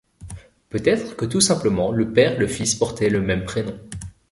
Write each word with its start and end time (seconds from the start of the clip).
Peut-être 0.69 1.15
que 1.15 1.25
tout 1.25 1.41
simplement 1.41 1.91
le 1.91 2.11
père 2.11 2.31
et 2.33 2.37
le 2.37 2.47
fils 2.47 2.73
portaient 2.73 3.11
le 3.11 3.21
même 3.21 3.43
prénom. 3.45 3.77